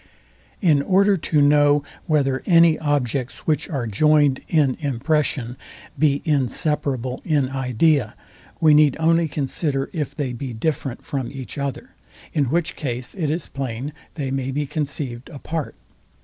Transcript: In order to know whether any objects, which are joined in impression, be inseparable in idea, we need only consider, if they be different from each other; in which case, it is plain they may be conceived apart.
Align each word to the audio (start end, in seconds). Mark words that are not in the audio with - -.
In 0.63 0.81
order 0.81 1.15
to 1.15 1.41
know 1.43 1.83
whether 2.07 2.41
any 2.47 2.79
objects, 2.79 3.45
which 3.45 3.69
are 3.69 3.85
joined 3.85 4.39
in 4.47 4.73
impression, 4.79 5.57
be 5.95 6.23
inseparable 6.25 7.21
in 7.23 7.49
idea, 7.49 8.15
we 8.59 8.73
need 8.73 8.97
only 8.99 9.27
consider, 9.27 9.91
if 9.93 10.15
they 10.15 10.33
be 10.33 10.53
different 10.53 11.05
from 11.05 11.31
each 11.31 11.59
other; 11.59 11.91
in 12.33 12.45
which 12.45 12.75
case, 12.75 13.13
it 13.13 13.29
is 13.29 13.47
plain 13.47 13.93
they 14.15 14.31
may 14.31 14.49
be 14.49 14.65
conceived 14.65 15.29
apart. 15.29 15.75